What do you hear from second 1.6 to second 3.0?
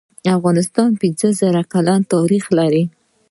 کلن تاریخ لري.